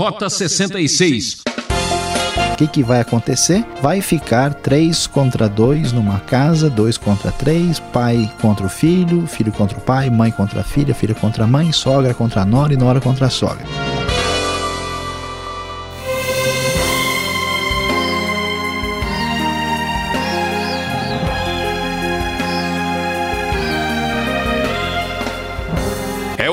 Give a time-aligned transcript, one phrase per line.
[0.00, 1.42] Rota 66.
[2.54, 3.62] O que, que vai acontecer?
[3.82, 9.52] Vai ficar três contra dois numa casa, dois contra três, pai contra o filho, filho
[9.52, 12.72] contra o pai, mãe contra a filha, filha contra a mãe, sogra contra a nora
[12.72, 13.66] e nora contra a sogra.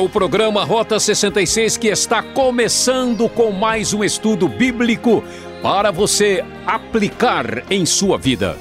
[0.07, 5.21] O programa Rota 66 que está começando com mais um estudo bíblico
[5.61, 8.57] para você aplicar em sua vida.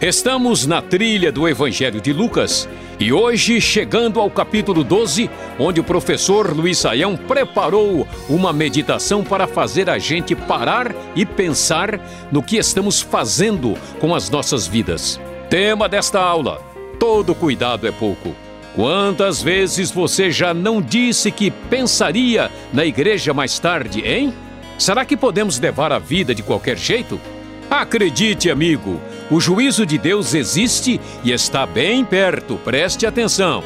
[0.00, 2.66] Estamos na trilha do Evangelho de Lucas
[2.98, 9.46] e hoje chegando ao capítulo 12, onde o professor Luiz Saião preparou uma meditação para
[9.46, 12.00] fazer a gente parar e pensar
[12.32, 15.20] no que estamos fazendo com as nossas vidas.
[15.50, 16.58] Tema desta aula:
[16.98, 18.45] todo cuidado é pouco.
[18.76, 24.34] Quantas vezes você já não disse que pensaria na igreja mais tarde, hein?
[24.78, 27.18] Será que podemos levar a vida de qualquer jeito?
[27.70, 29.00] Acredite, amigo,
[29.30, 33.64] o juízo de Deus existe e está bem perto, preste atenção.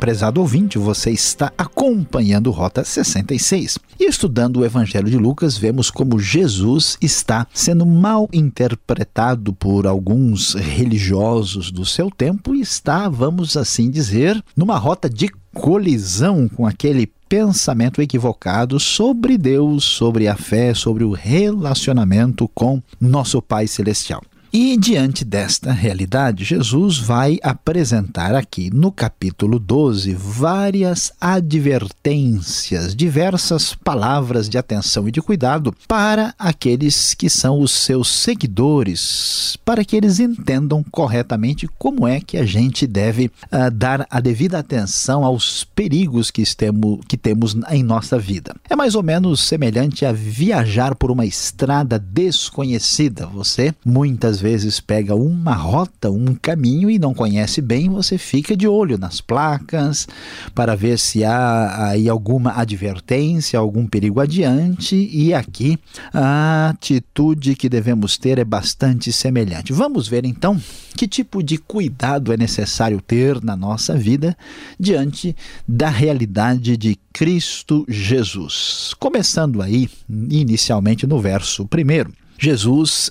[0.00, 3.78] Prezado ouvinte, você está acompanhando Rota 66.
[3.98, 10.54] E estudando o Evangelho de Lucas, vemos como Jesus está sendo mal interpretado por alguns
[10.54, 17.06] religiosos do seu tempo e está, vamos assim dizer, numa rota de colisão com aquele
[17.28, 24.22] pensamento equivocado sobre Deus, sobre a fé, sobre o relacionamento com nosso Pai Celestial.
[24.52, 34.48] E diante desta realidade, Jesus vai apresentar aqui no capítulo 12 várias advertências, diversas palavras
[34.48, 40.18] de atenção e de cuidado para aqueles que são os seus seguidores, para que eles
[40.18, 46.28] entendam corretamente como é que a gente deve uh, dar a devida atenção aos perigos
[46.28, 48.56] que, estemos, que temos em nossa vida.
[48.68, 53.26] É mais ou menos semelhante a viajar por uma estrada desconhecida.
[53.26, 58.66] Você muitas vezes pega uma rota, um caminho e não conhece bem, você fica de
[58.66, 60.08] olho nas placas
[60.54, 65.08] para ver se há aí alguma advertência, algum perigo adiante.
[65.12, 65.78] E aqui
[66.12, 69.72] a atitude que devemos ter é bastante semelhante.
[69.72, 70.60] Vamos ver então
[70.96, 74.36] que tipo de cuidado é necessário ter na nossa vida
[74.78, 75.34] diante
[75.66, 78.94] da realidade de Cristo Jesus.
[78.98, 82.12] Começando aí, inicialmente no verso primeiro.
[82.42, 83.10] Jesus,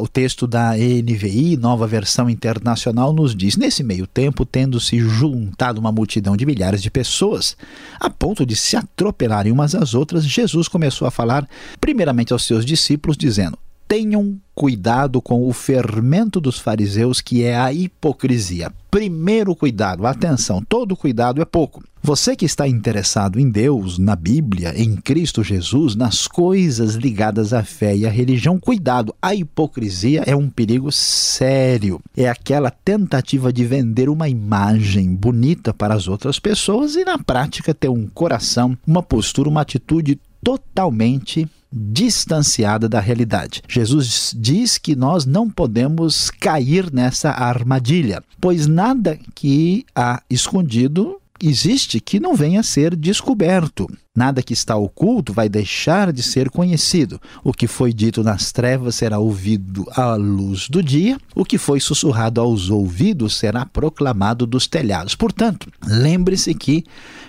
[0.00, 5.80] o texto da NVI, nova versão internacional, nos diz: nesse meio tempo, tendo se juntado
[5.80, 7.56] uma multidão de milhares de pessoas,
[7.98, 11.48] a ponto de se atropelarem umas às outras, Jesus começou a falar,
[11.80, 17.72] primeiramente aos seus discípulos, dizendo: Tenham cuidado com o fermento dos fariseus, que é a
[17.72, 18.70] hipocrisia.
[18.90, 21.82] Primeiro cuidado, atenção, todo cuidado é pouco.
[22.02, 27.64] Você que está interessado em Deus, na Bíblia, em Cristo Jesus, nas coisas ligadas à
[27.64, 29.14] fé e à religião, cuidado.
[29.20, 32.00] A hipocrisia é um perigo sério.
[32.16, 37.74] É aquela tentativa de vender uma imagem bonita para as outras pessoas e, na prática,
[37.74, 43.62] ter um coração, uma postura, uma atitude totalmente distanciada da realidade.
[43.68, 52.00] Jesus diz que nós não podemos cair nessa armadilha, pois nada que há escondido existe
[52.00, 53.88] que não venha a ser descoberto.
[54.14, 57.20] Nada que está oculto vai deixar de ser conhecido.
[57.44, 61.78] O que foi dito nas trevas será ouvido à luz do dia, o que foi
[61.78, 65.14] sussurrado aos ouvidos será proclamado dos telhados.
[65.14, 66.84] Portanto, lembre-se que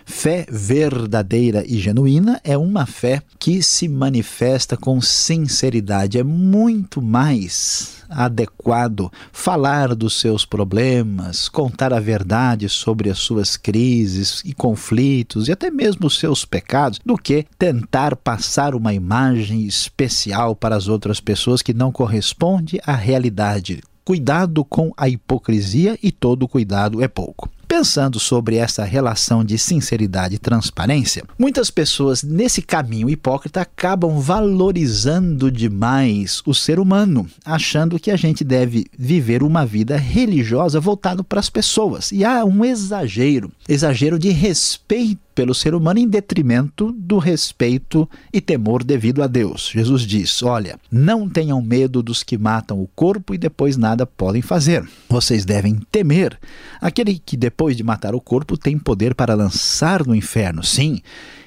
[0.09, 8.03] fé verdadeira e genuína é uma fé que se manifesta com sinceridade, é muito mais
[8.09, 15.51] adequado falar dos seus problemas, contar a verdade sobre as suas crises e conflitos e
[15.51, 21.19] até mesmo os seus pecados, do que tentar passar uma imagem especial para as outras
[21.21, 23.81] pessoas que não corresponde à realidade.
[24.03, 27.47] Cuidado com a hipocrisia e todo cuidado é pouco.
[27.69, 35.51] Pensando sobre essa relação de sinceridade e transparência, muitas pessoas nesse caminho hipócrita acabam valorizando
[35.51, 41.39] demais o ser humano, achando que a gente deve viver uma vida religiosa voltada para
[41.39, 42.11] as pessoas.
[42.11, 48.41] E há um exagero, exagero de respeito pelo ser humano em detrimento do respeito e
[48.41, 49.71] temor devido a Deus.
[49.73, 54.41] Jesus diz: Olha, não tenham medo dos que matam o corpo e depois nada podem
[54.41, 54.85] fazer.
[55.07, 56.37] Vocês devem temer
[56.81, 60.61] aquele que depois de matar o corpo tem poder para lançar no inferno.
[60.61, 61.01] Sim,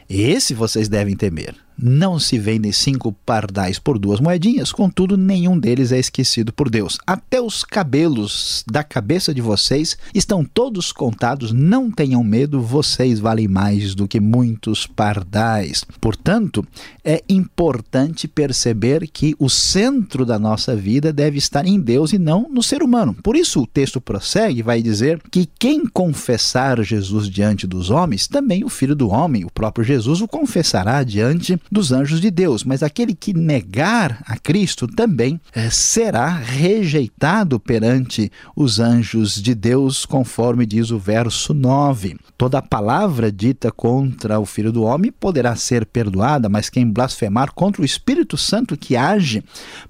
[0.08, 1.54] Esse vocês devem temer.
[1.84, 6.98] Não se vendem cinco pardais por duas moedinhas, contudo, nenhum deles é esquecido por Deus.
[7.06, 11.50] Até os cabelos da cabeça de vocês estão todos contados.
[11.50, 15.84] Não tenham medo, vocês valem mais do que muitos pardais.
[16.00, 16.64] Portanto,
[17.04, 22.48] é importante perceber que o centro da nossa vida deve estar em Deus e não
[22.48, 23.16] no ser humano.
[23.22, 28.28] Por isso, o texto prossegue e vai dizer que quem confessar Jesus diante dos homens,
[28.28, 32.64] também o Filho do Homem, o próprio Jesus, o confessará diante dos anjos de Deus,
[32.64, 40.04] mas aquele que negar a Cristo também é, será rejeitado perante os anjos de Deus,
[40.04, 42.16] conforme diz o verso 9.
[42.36, 47.82] Toda palavra dita contra o Filho do Homem poderá ser perdoada, mas quem blasfemar contra
[47.82, 49.42] o Espírito Santo que age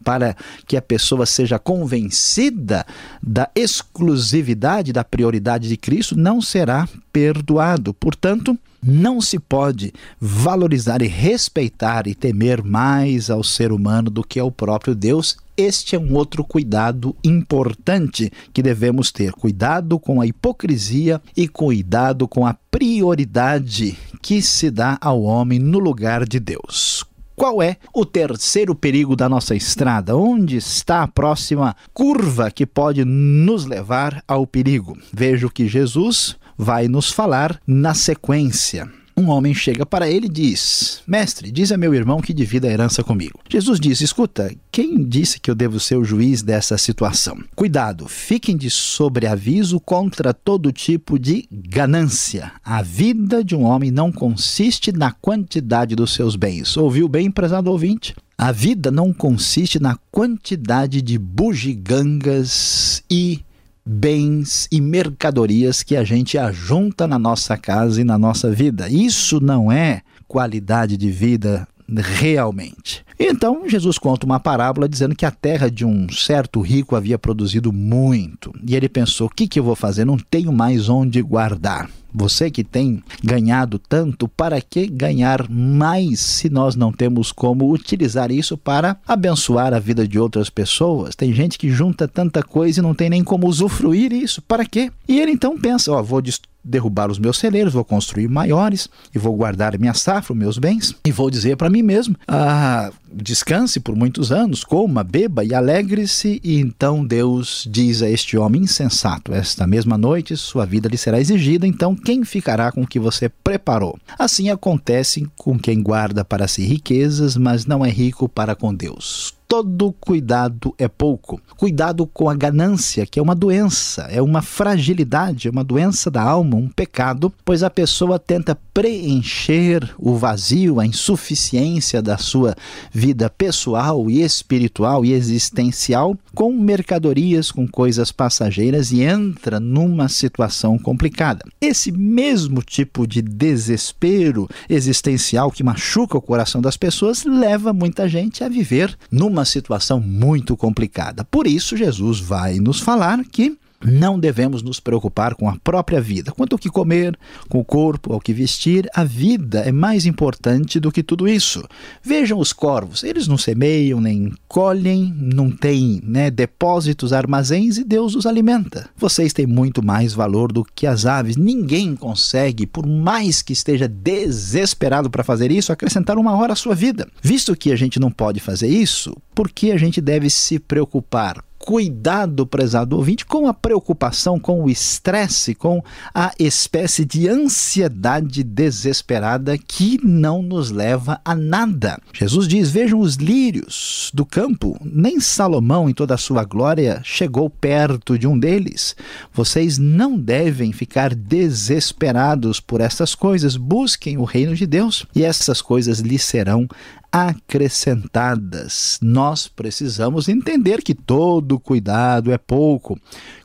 [0.05, 0.37] para
[0.67, 2.85] que a pessoa seja convencida
[3.23, 7.95] da exclusividade, da prioridade de Cristo, não será perdoado.
[7.95, 14.41] Portanto, não se pode valorizar e respeitar e temer mais ao ser humano do que
[14.41, 15.37] ao próprio Deus.
[15.57, 19.33] Este é um outro cuidado importante que devemos ter.
[19.33, 25.79] Cuidado com a hipocrisia e cuidado com a prioridade que se dá ao homem no
[25.79, 27.05] lugar de Deus.
[27.35, 30.17] Qual é o terceiro perigo da nossa estrada?
[30.17, 34.97] Onde está a próxima curva que pode nos levar ao perigo?
[35.13, 39.02] Veja o que Jesus vai nos falar na sequência.
[39.17, 42.71] Um homem chega para ele e diz: Mestre, diz a meu irmão que divida a
[42.71, 43.39] herança comigo.
[43.49, 47.39] Jesus diz: Escuta, quem disse que eu devo ser o juiz dessa situação?
[47.55, 52.53] Cuidado, fiquem de sobreaviso contra todo tipo de ganância.
[52.65, 56.77] A vida de um homem não consiste na quantidade dos seus bens.
[56.77, 58.15] Ouviu bem, prezado ouvinte?
[58.37, 63.41] A vida não consiste na quantidade de bugigangas e
[63.85, 68.89] bens e mercadorias que a gente ajunta na nossa casa e na nossa vida.
[68.89, 73.05] Isso não é qualidade de vida realmente.
[73.19, 77.73] Então Jesus conta uma parábola dizendo que a terra de um certo rico havia produzido
[77.73, 78.53] muito.
[78.67, 80.05] E ele pensou: o que, que eu vou fazer?
[80.05, 81.89] Não tenho mais onde guardar.
[82.15, 88.31] Você que tem ganhado tanto, para que ganhar mais se nós não temos como utilizar
[88.31, 91.17] isso para abençoar a vida de outras pessoas?
[91.17, 94.43] Tem gente que junta tanta coisa e não tem nem como usufruir isso.
[94.43, 94.91] Para quê?
[95.09, 96.21] E ele então pensa: ó, vou
[96.65, 101.13] derrubar os meus celeiros, vou construir maiores e vou guardar minha safra, meus bens, e
[101.13, 106.41] vou dizer para mim mesmo: ah, descanse por muitos anos, coma, beba e alegre-se.
[106.43, 111.21] E então Deus diz a este homem insensato: Esta mesma noite sua vida lhe será
[111.21, 113.99] exigida, então quem ficará com o que você preparou?
[114.19, 119.35] Assim acontece com quem guarda para si riquezas, mas não é rico para com Deus
[119.53, 121.39] todo cuidado é pouco.
[121.59, 126.23] Cuidado com a ganância, que é uma doença, é uma fragilidade, é uma doença da
[126.23, 132.57] alma, um pecado, pois a pessoa tenta preencher o vazio, a insuficiência da sua
[132.91, 140.79] vida pessoal e espiritual e existencial com mercadorias, com coisas passageiras e entra numa situação
[140.79, 141.45] complicada.
[141.61, 148.43] Esse mesmo tipo de desespero existencial que machuca o coração das pessoas leva muita gente
[148.43, 151.25] a viver numa uma situação muito complicada.
[151.25, 156.33] Por isso, Jesus vai nos falar que não devemos nos preocupar com a própria vida.
[156.33, 157.19] Quanto ao que comer,
[157.49, 161.67] com o corpo, ao que vestir, a vida é mais importante do que tudo isso.
[162.03, 168.15] Vejam os corvos, eles não semeiam nem colhem, não têm né, depósitos, armazéns e Deus
[168.15, 168.89] os alimenta.
[168.97, 171.37] Vocês têm muito mais valor do que as aves.
[171.37, 176.75] Ninguém consegue, por mais que esteja desesperado para fazer isso, acrescentar uma hora à sua
[176.75, 177.09] vida.
[177.23, 181.43] Visto que a gente não pode fazer isso, por que a gente deve se preocupar?
[181.65, 189.57] Cuidado, prezado ouvinte, com a preocupação, com o estresse, com a espécie de ansiedade desesperada
[189.57, 192.01] que não nos leva a nada.
[192.13, 197.49] Jesus diz: Vejam os lírios do campo, nem Salomão, em toda a sua glória, chegou
[197.49, 198.97] perto de um deles.
[199.33, 203.57] Vocês não devem ficar desesperados por essas coisas.
[203.57, 206.67] Busquem o reino de Deus e essas coisas lhes serão
[207.13, 208.99] acrescentadas.
[209.03, 212.99] Nós precisamos entender que todo cuidado é pouco.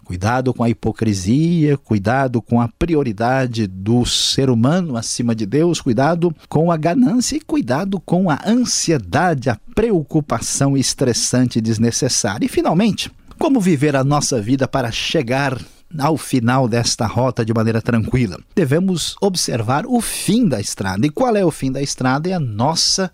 [0.06, 6.34] Cuidado com a hipocrisia, cuidado com a prioridade do ser humano acima de Deus, cuidado
[6.48, 12.46] com a ganância e cuidado com a ansiedade, a preocupação estressante e desnecessária.
[12.46, 15.60] E, finalmente, como viver a nossa vida para chegar
[16.00, 18.40] ao final desta rota de maneira tranquila?
[18.56, 21.06] Devemos observar o fim da estrada.
[21.06, 22.30] E qual é o fim da estrada?
[22.30, 23.12] É a nossa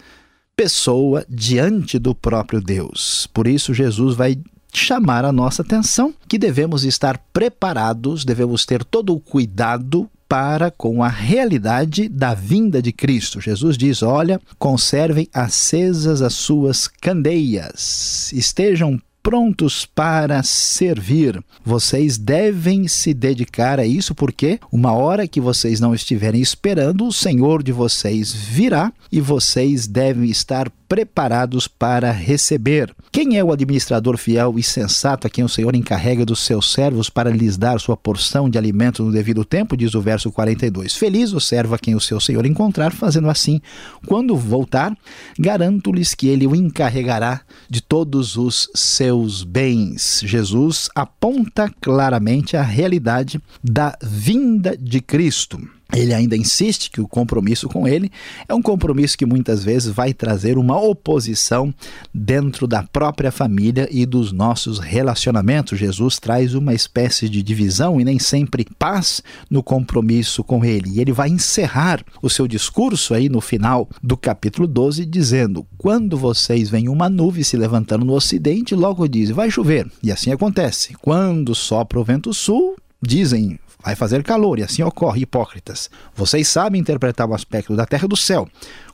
[0.55, 3.27] pessoa diante do próprio Deus.
[3.33, 4.37] Por isso, Jesus vai
[4.73, 11.03] chamar a nossa atenção que devemos estar preparados, devemos ter todo o cuidado para com
[11.03, 13.39] a realidade da vinda de Cristo.
[13.39, 21.41] Jesus diz: Olha, conservem acesas as suas candeias, estejam prontos para servir.
[21.63, 27.13] Vocês devem se dedicar a isso porque uma hora que vocês não estiverem esperando, o
[27.13, 32.93] Senhor de vocês virá e vocês devem estar preparados para receber.
[33.11, 37.09] Quem é o administrador fiel e sensato a quem o Senhor encarrega dos seus servos
[37.09, 39.77] para lhes dar sua porção de alimento no devido tempo?
[39.77, 40.95] Diz o verso 42.
[40.95, 43.59] Feliz o servo a quem o seu Senhor encontrar, fazendo assim.
[44.05, 44.95] Quando voltar,
[45.39, 49.12] garanto-lhes que ele o encarregará de todos os seus
[49.43, 50.21] bens.
[50.25, 55.59] Jesus aponta claramente a realidade da vinda de Cristo
[55.93, 58.11] ele ainda insiste que o compromisso com ele
[58.47, 61.73] é um compromisso que muitas vezes vai trazer uma oposição
[62.13, 65.77] dentro da própria família e dos nossos relacionamentos.
[65.77, 70.89] Jesus traz uma espécie de divisão e nem sempre paz no compromisso com ele.
[70.89, 76.17] E ele vai encerrar o seu discurso aí no final do capítulo 12 dizendo: "Quando
[76.17, 79.89] vocês veem uma nuvem se levantando no ocidente, logo dizem: vai chover".
[80.01, 80.93] E assim acontece.
[81.01, 85.89] Quando sopra o vento sul, dizem vai fazer calor, e assim ocorre, hipócritas.
[86.15, 88.47] Vocês sabem interpretar o aspecto da terra e do céu.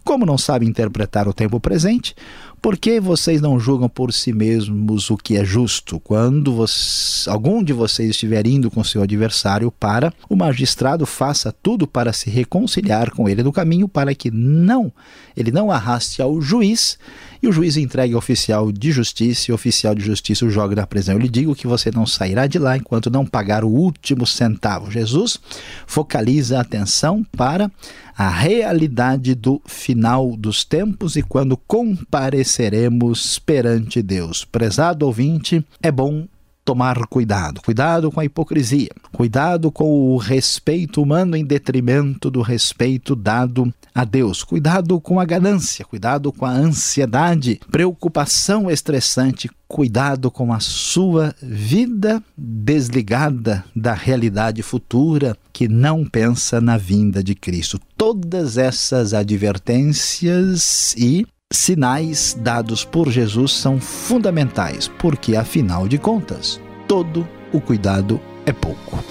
[0.03, 2.15] Como não sabem interpretar o tempo presente,
[2.61, 5.99] por que vocês não julgam por si mesmos o que é justo?
[5.99, 11.85] Quando você, algum de vocês estiver indo com seu adversário para, o magistrado faça tudo
[11.85, 14.91] para se reconciliar com ele no caminho, para que não
[15.37, 16.97] ele não arraste ao juiz
[17.41, 20.85] e o juiz entregue oficial de justiça e o oficial de justiça o jogue na
[20.85, 21.15] prisão.
[21.15, 24.91] Eu lhe digo que você não sairá de lá enquanto não pagar o último centavo.
[24.91, 25.39] Jesus
[25.87, 27.71] focaliza a atenção para
[28.17, 34.43] a realidade do final dos tempos e quando compareceremos perante Deus.
[34.43, 36.27] Prezado ouvinte, é bom
[36.63, 37.61] tomar cuidado.
[37.61, 38.89] Cuidado com a hipocrisia.
[39.11, 44.43] Cuidado com o respeito humano em detrimento do respeito dado a Deus.
[44.43, 45.83] Cuidado com a ganância.
[45.85, 49.49] Cuidado com a ansiedade, preocupação estressante.
[49.67, 57.35] Cuidado com a sua vida desligada da realidade futura que não pensa na vinda de
[57.35, 57.79] Cristo.
[57.95, 67.27] Todas essas advertências e sinais dados por Jesus são fundamentais, porque afinal de contas, todo
[67.51, 69.03] o cuidado é pouco.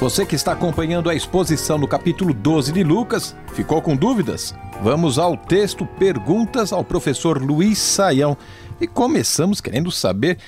[0.00, 4.54] Você que está acompanhando a exposição no capítulo 12 de Lucas, ficou com dúvidas?
[4.82, 8.34] Vamos ao texto Perguntas ao professor Luiz Saião
[8.80, 10.38] e começamos querendo saber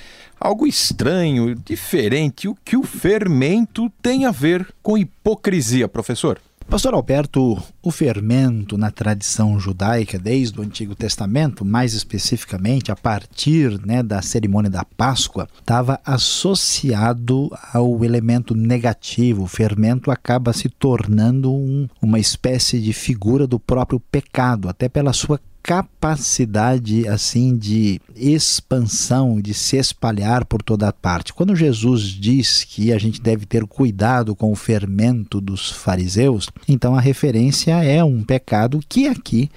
[0.40, 6.40] algo estranho, diferente, o que o fermento tem a ver com hipocrisia, professor.
[6.68, 13.78] Pastor Alberto, o fermento na tradição judaica, desde o Antigo Testamento, mais especificamente a partir
[13.84, 19.42] né, da cerimônia da Páscoa, estava associado ao elemento negativo.
[19.42, 25.12] O fermento acaba se tornando um, uma espécie de figura do próprio pecado, até pela
[25.12, 31.32] sua capacidade assim de expansão, de se espalhar por toda parte.
[31.32, 36.96] Quando Jesus diz que a gente deve ter cuidado com o fermento dos fariseus, então
[36.96, 39.50] a referência é um pecado que aqui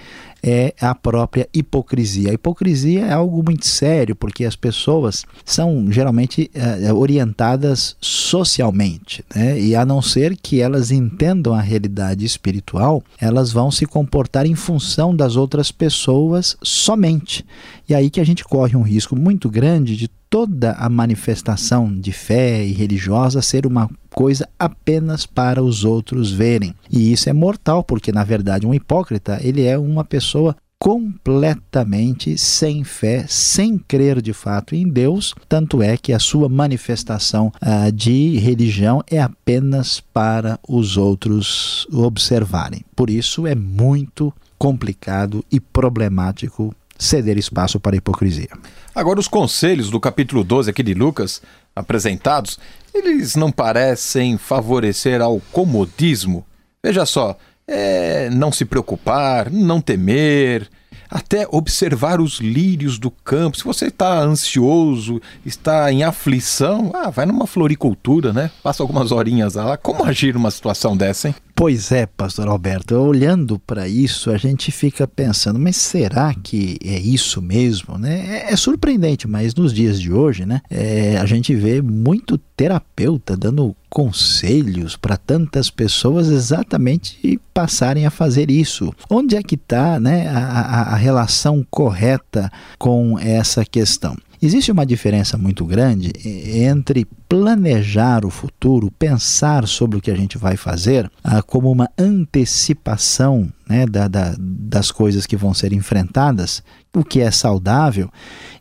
[0.44, 2.32] é a própria hipocrisia.
[2.32, 9.60] A hipocrisia é algo muito sério, porque as pessoas são geralmente é, orientadas socialmente, né?
[9.60, 14.56] e a não ser que elas entendam a realidade espiritual, elas vão se comportar em
[14.56, 17.46] função das outras pessoas somente.
[17.88, 22.12] E aí que a gente corre um risco muito grande de toda a manifestação de
[22.12, 26.74] fé e religiosa ser uma coisa apenas para os outros verem.
[26.90, 32.84] E isso é mortal, porque na verdade um hipócrita, ele é uma pessoa completamente sem
[32.84, 38.38] fé, sem crer de fato em Deus, tanto é que a sua manifestação uh, de
[38.38, 42.86] religião é apenas para os outros observarem.
[42.96, 48.50] Por isso é muito complicado e problemático ceder espaço para a hipocrisia.
[48.94, 51.42] Agora, os conselhos do capítulo 12 aqui de Lucas,
[51.76, 52.58] apresentados,
[52.94, 56.46] eles não parecem favorecer ao comodismo.
[56.84, 57.38] Veja só,
[57.68, 60.70] é não se preocupar, não temer,
[61.10, 63.58] até observar os lírios do campo.
[63.58, 68.52] Se você está ansioso, está em aflição, ah, vai numa floricultura, né?
[68.64, 69.78] Passa algumas horinhas lá.
[69.78, 71.36] Como agir numa situação dessa, hein?
[71.58, 77.00] Pois é, pastor Alberto, olhando para isso, a gente fica pensando, mas será que é
[77.00, 77.98] isso mesmo?
[77.98, 78.44] Né?
[78.50, 83.38] É, é surpreendente, mas nos dias de hoje, né, é, a gente vê muito terapeuta
[83.38, 88.94] dando conselhos para tantas pessoas exatamente passarem a fazer isso.
[89.10, 94.18] Onde é que está né, a, a, a relação correta com essa questão?
[94.46, 100.38] Existe uma diferença muito grande entre planejar o futuro, pensar sobre o que a gente
[100.38, 106.62] vai fazer, ah, como uma antecipação né, da, da, das coisas que vão ser enfrentadas,
[106.96, 108.08] o que é saudável,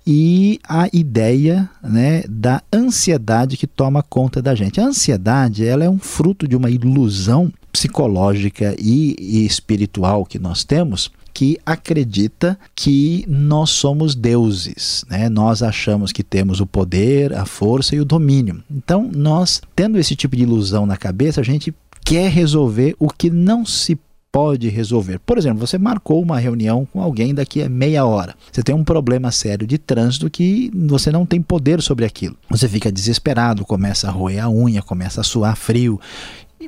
[0.07, 4.81] e a ideia né, da ansiedade que toma conta da gente.
[4.81, 10.64] A ansiedade ela é um fruto de uma ilusão psicológica e, e espiritual que nós
[10.64, 15.29] temos que acredita que nós somos deuses, né?
[15.29, 18.62] Nós achamos que temos o poder, a força e o domínio.
[18.71, 21.75] Então, nós tendo esse tipo de ilusão na cabeça, a gente
[22.05, 23.99] quer resolver o que não se
[24.35, 25.21] pode resolver.
[25.21, 28.35] Por exemplo, você marcou uma reunião com alguém daqui a meia hora.
[28.50, 32.37] Você tem um problema sério de trânsito que você não tem poder sobre aquilo.
[32.50, 36.00] Você fica desesperado, começa a roer a unha, começa a suar frio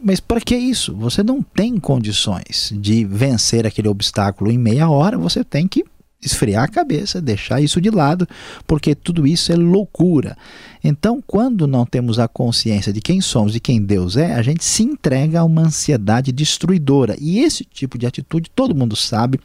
[0.02, 0.94] mas para que isso?
[0.96, 5.84] Você não tem condições de vencer aquele obstáculo em meia hora, você tem que
[6.22, 8.26] esfriar a cabeça, deixar isso de lado,
[8.66, 10.36] porque tudo isso é loucura.
[10.82, 14.64] Então, quando não temos a consciência de quem somos e quem Deus é, a gente
[14.64, 17.16] se entrega a uma ansiedade destruidora.
[17.20, 19.40] E esse tipo de atitude, todo mundo sabe,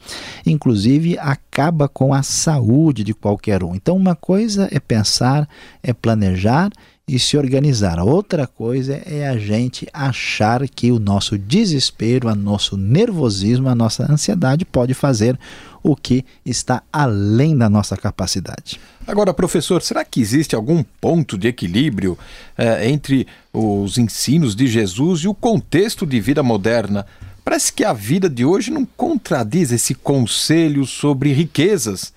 [0.46, 3.74] inclusive acaba com a saúde de qualquer um.
[3.74, 5.48] Então, uma coisa é pensar,
[5.82, 6.70] é planejar
[7.06, 7.98] e se organizar.
[7.98, 14.10] Outra coisa é a gente achar que o nosso desespero, o nosso nervosismo, a nossa
[14.10, 15.38] ansiedade pode fazer
[15.82, 18.78] o que está além da nossa capacidade.
[19.06, 22.16] Agora, professor, será que existe algum ponto de equilíbrio
[22.56, 27.04] é, entre os ensinos de Jesus e o contexto de vida moderna?
[27.44, 32.12] Parece que a vida de hoje não contradiz esse conselho sobre riquezas.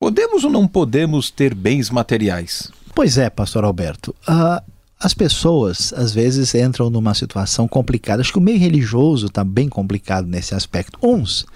[0.00, 2.70] Podemos ou não podemos ter bens materiais?
[2.94, 4.14] Pois é, pastor Alberto.
[4.28, 4.62] Uh,
[4.98, 8.20] as pessoas às vezes entram numa situação complicada.
[8.20, 10.98] Acho que o meio religioso está bem complicado nesse aspecto.
[11.02, 11.46] Uns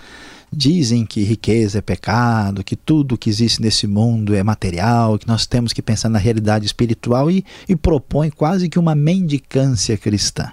[0.50, 5.46] dizem que riqueza é pecado, que tudo que existe nesse mundo é material, que nós
[5.46, 10.50] temos que pensar na realidade espiritual e, e propõem quase que uma mendicância cristã.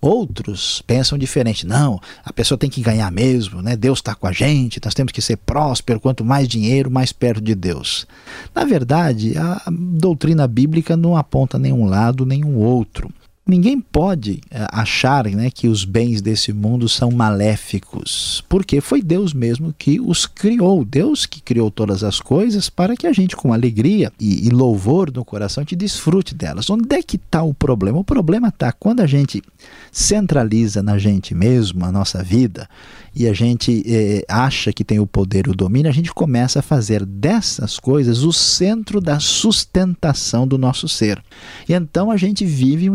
[0.00, 1.66] Outros pensam diferente.
[1.66, 3.76] Não, a pessoa tem que ganhar mesmo, né?
[3.76, 5.98] Deus está com a gente, nós temos que ser próspero.
[5.98, 8.06] Quanto mais dinheiro, mais perto de Deus.
[8.54, 13.12] Na verdade, a doutrina bíblica não aponta nenhum lado, nenhum outro.
[13.48, 19.32] Ninguém pode eh, achar né, que os bens desse mundo são maléficos, porque foi Deus
[19.32, 23.50] mesmo que os criou, Deus que criou todas as coisas para que a gente, com
[23.50, 26.68] alegria e, e louvor no coração, te desfrute delas.
[26.68, 27.98] Onde é que está o problema?
[27.98, 29.42] O problema está quando a gente
[29.90, 32.68] centraliza na gente mesmo a nossa vida
[33.14, 36.58] e a gente eh, acha que tem o poder e o domínio, a gente começa
[36.58, 41.20] a fazer dessas coisas o centro da sustentação do nosso ser.
[41.68, 42.94] E então a gente vive um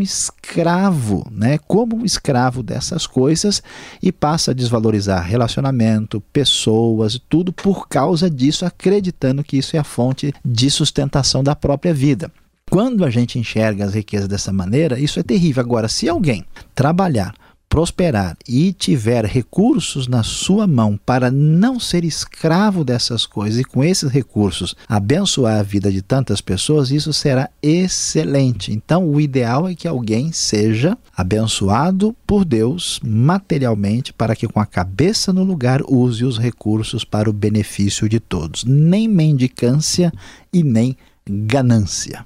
[0.53, 1.57] escravo, né?
[1.57, 3.63] Como um escravo dessas coisas
[4.01, 9.83] e passa a desvalorizar relacionamento, pessoas, tudo por causa disso, acreditando que isso é a
[9.83, 12.31] fonte de sustentação da própria vida.
[12.69, 15.61] Quando a gente enxerga as riquezas dessa maneira, isso é terrível.
[15.61, 17.33] Agora, se alguém trabalhar,
[17.73, 23.83] prosperar e tiver recursos na sua mão para não ser escravo dessas coisas e com
[23.83, 28.71] esses recursos abençoar a vida de tantas pessoas, isso será excelente.
[28.71, 34.67] Então, o ideal é que alguém seja abençoado por Deus materialmente para que com a
[34.67, 38.63] cabeça no lugar use os recursos para o benefício de todos.
[38.65, 40.13] Nem mendicância
[40.53, 40.95] e nem
[41.27, 42.23] ganância.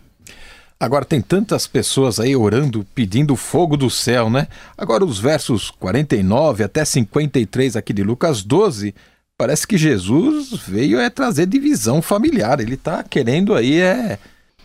[0.80, 4.48] Agora tem tantas pessoas aí orando, pedindo fogo do céu, né?
[4.78, 8.94] Agora os versos 49 até 53 aqui de Lucas 12,
[9.36, 12.60] parece que Jesus veio é trazer divisão familiar.
[12.60, 14.20] Ele está querendo aí é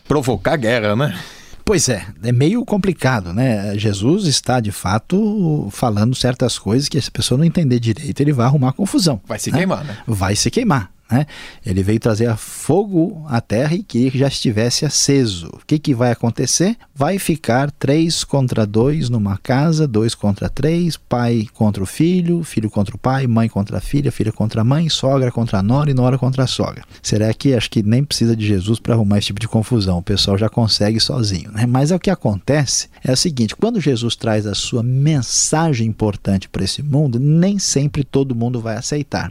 [0.07, 1.19] provocar guerra, né?
[1.65, 3.79] Pois é, é meio complicado, né?
[3.79, 8.33] Jesus está de fato falando certas coisas que se a pessoa não entender direito, ele
[8.33, 9.19] vai arrumar confusão.
[9.25, 9.59] Vai se né?
[9.59, 9.97] queimar, né?
[10.07, 10.92] Vai se queimar.
[11.13, 11.27] Né?
[11.65, 15.49] Ele veio trazer fogo à terra e queria que já estivesse aceso.
[15.53, 16.75] O que, que vai acontecer?
[16.95, 22.71] Vai ficar três contra dois numa casa, dois contra três, pai contra o filho, filho
[22.71, 25.91] contra o pai, mãe contra a filha, filha contra a mãe, sogra contra a nora
[25.91, 26.83] e nora contra a sogra.
[27.03, 29.99] Será que acho que nem precisa de Jesus para arrumar esse tipo de confusão?
[29.99, 31.53] O pessoal já consegue sozinho.
[31.53, 31.67] Né?
[31.67, 36.49] Mas é o que acontece é o seguinte: quando Jesus traz a sua mensagem importante
[36.49, 39.31] para esse mundo, nem sempre todo mundo vai aceitar.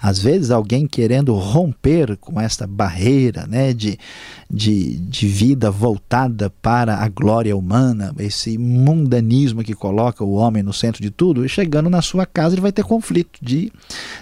[0.00, 3.98] Às vezes, alguém querendo romper com esta barreira né, de,
[4.50, 10.72] de, de vida voltada para a glória humana, esse mundanismo que coloca o homem no
[10.72, 13.72] centro de tudo, e chegando na sua casa ele vai ter conflito de,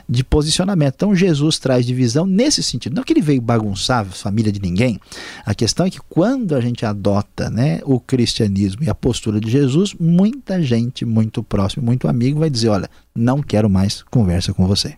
[0.09, 0.95] de posicionamento.
[0.97, 2.95] Então, Jesus traz divisão nesse sentido.
[2.97, 5.01] Não que ele veio bagunçar a família de ninguém,
[5.45, 9.51] a questão é que quando a gente adota né, o cristianismo e a postura de
[9.51, 14.67] Jesus, muita gente muito próxima, muito amigo, vai dizer: Olha, não quero mais conversa com
[14.67, 14.97] você.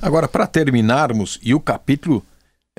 [0.00, 2.24] Agora, para terminarmos, e o capítulo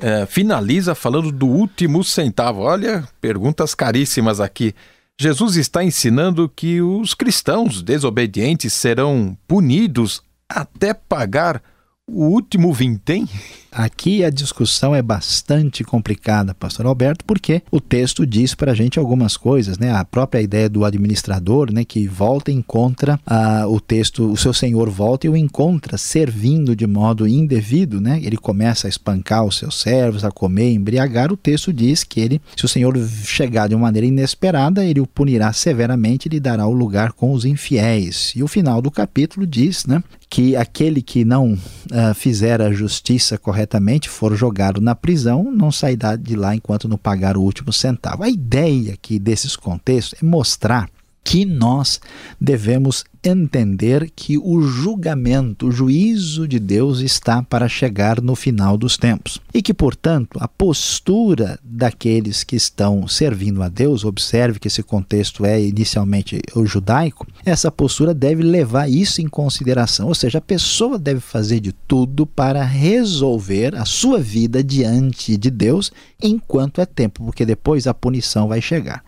[0.00, 2.60] é, finaliza falando do último centavo.
[2.60, 4.74] Olha, perguntas caríssimas aqui.
[5.20, 11.62] Jesus está ensinando que os cristãos desobedientes serão punidos até pagar
[12.08, 13.28] o último vintém?
[13.72, 18.98] Aqui a discussão é bastante complicada, pastor Alberto, porque o texto diz para a gente
[18.98, 19.92] algumas coisas, né?
[19.92, 24.52] A própria ideia do administrador, né, que volta e encontra ah, o texto, o seu
[24.52, 28.20] senhor volta e o encontra servindo de modo indevido, né?
[28.22, 31.32] Ele começa a espancar os seus servos, a comer, embriagar.
[31.32, 35.06] O texto diz que ele, se o senhor chegar de uma maneira inesperada, ele o
[35.06, 38.32] punirá severamente e lhe dará o lugar com os infiéis.
[38.34, 43.36] E o final do capítulo diz, né, que aquele que não uh, fizer a justiça
[43.60, 48.22] corretamente for jogado na prisão, não sairá de lá enquanto não pagar o último centavo.
[48.22, 50.88] A ideia aqui desses contextos é mostrar
[51.22, 52.00] que nós
[52.40, 58.96] devemos entender que o julgamento, o juízo de Deus está para chegar no final dos
[58.96, 59.40] tempos.
[59.52, 65.44] E que, portanto, a postura daqueles que estão servindo a Deus, observe que esse contexto
[65.44, 70.98] é inicialmente o judaico, essa postura deve levar isso em consideração, ou seja, a pessoa
[70.98, 77.24] deve fazer de tudo para resolver a sua vida diante de Deus enquanto é tempo,
[77.24, 79.02] porque depois a punição vai chegar.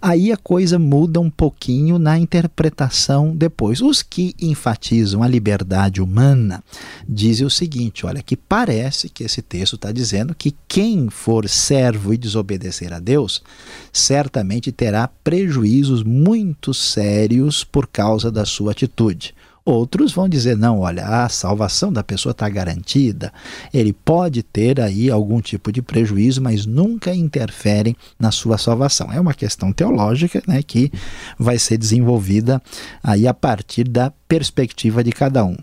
[0.00, 3.80] Aí a coisa muda um pouquinho na interpretação depois.
[3.80, 6.64] Os que enfatizam a liberdade humana
[7.08, 12.12] dizem o seguinte: olha, que parece que esse texto está dizendo que quem for servo
[12.12, 13.42] e desobedecer a Deus
[13.92, 19.34] certamente terá prejuízos muito sérios por causa da sua atitude.
[19.64, 23.32] Outros vão dizer: não, olha, a salvação da pessoa está garantida,
[23.72, 29.10] ele pode ter aí algum tipo de prejuízo, mas nunca interferem na sua salvação.
[29.10, 30.92] É uma questão teológica né, que
[31.38, 32.60] vai ser desenvolvida
[33.02, 35.56] aí a partir da perspectiva de cada um.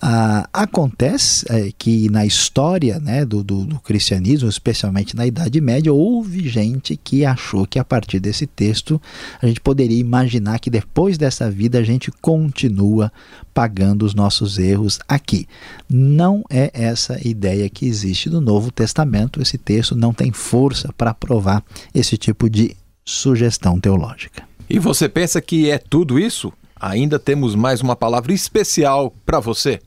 [0.00, 5.90] Ah, acontece é, que na história né, do, do, do, cristianismo, especialmente na Idade Média,
[5.90, 9.00] houve gente que achou que a partir desse texto
[9.40, 13.10] a gente poderia imaginar que depois dessa vida a gente continua
[13.54, 15.48] pagando os nossos erros aqui.
[15.88, 19.40] Não é essa ideia que existe no Novo Testamento.
[19.40, 24.42] Esse texto não tem força para provar esse tipo de sugestão teológica.
[24.68, 26.52] E você pensa que é tudo isso?
[26.78, 29.80] Ainda temos mais uma palavra especial para você.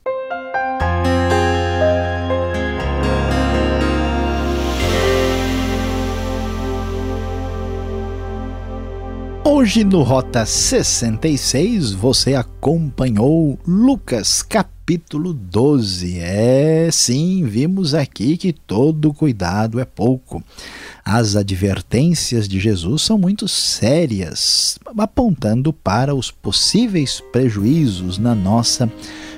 [9.44, 16.18] Hoje no Rota 66 você acompanhou Lucas capítulo 12.
[16.18, 20.42] É sim, vimos aqui que todo cuidado é pouco.
[21.12, 28.88] As advertências de Jesus são muito sérias, apontando para os possíveis prejuízos na nossa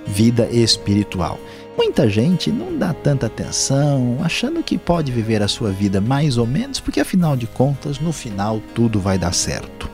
[0.07, 1.41] vida espiritual.
[1.75, 6.47] Muita gente não dá tanta atenção, achando que pode viver a sua vida mais ou
[6.47, 9.89] menos, porque afinal de contas, no final tudo vai dar certo.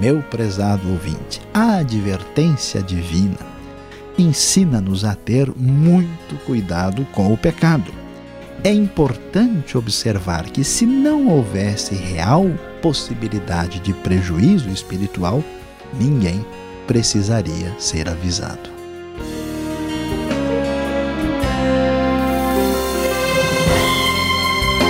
[0.00, 3.38] Meu prezado ouvinte, a advertência divina
[4.16, 7.97] ensina-nos a ter muito cuidado com o pecado
[8.64, 12.46] é importante observar que, se não houvesse real
[12.82, 15.42] possibilidade de prejuízo espiritual,
[15.98, 16.44] ninguém
[16.86, 18.78] precisaria ser avisado.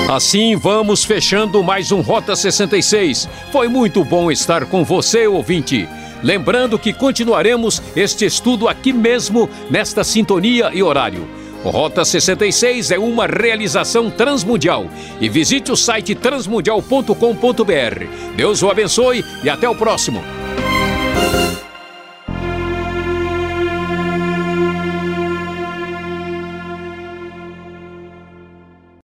[0.09, 3.29] Assim vamos fechando mais um Rota 66.
[3.53, 5.87] Foi muito bom estar com você, ouvinte.
[6.23, 11.29] Lembrando que continuaremos este estudo aqui mesmo, nesta sintonia e horário.
[11.71, 14.87] Rota 66 é uma realização transmundial.
[15.21, 18.37] E visite o site transmundial.com.br.
[18.37, 20.38] Deus o abençoe e até o próximo.